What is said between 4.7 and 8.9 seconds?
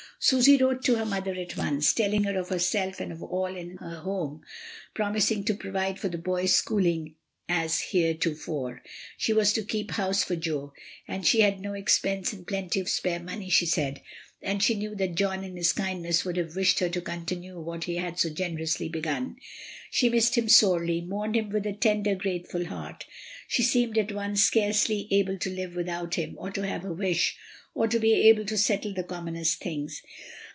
promising to provide for the boys' schooling as heretofore.